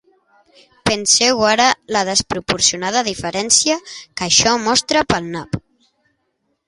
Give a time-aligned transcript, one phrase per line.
[0.89, 1.67] Penseu ara
[1.97, 5.61] la desproporcionada deferència que això mostra pel nap.